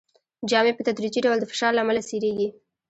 [0.49, 2.47] جامې په تدریجي ډول د فشار له امله څیریږي.